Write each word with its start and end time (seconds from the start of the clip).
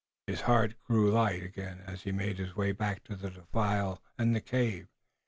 His 0.25 0.41
heart 0.41 0.73
grew 0.83 1.11
light 1.11 1.43
again 1.43 1.83
as 1.85 2.01
he 2.01 2.11
made 2.11 2.39
his 2.39 2.55
way 2.55 2.71
back 2.71 3.03
to 3.03 3.15
the 3.15 3.29
defile 3.29 4.01
and 4.17 4.33
the 4.35 4.41
cave. 4.41 4.87